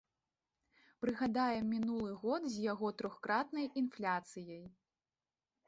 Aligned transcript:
Прыгадаем 1.05 1.65
мінулы 1.73 2.09
год 2.23 2.43
з 2.55 2.65
яго 2.71 2.87
трохкратнай 3.03 3.71
інфляцыяй. 3.83 4.67